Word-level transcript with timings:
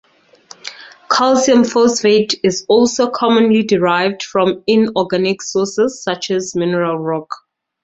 Calcium 1.11 1.63
phosphate 1.63 2.33
is 2.43 2.65
also 2.67 3.07
commonly 3.07 3.61
derived 3.61 4.23
from 4.23 4.63
inorganic 4.65 5.43
sources 5.43 6.01
such 6.01 6.31
as 6.31 6.55
mineral 6.55 6.97
rock. 6.97 7.29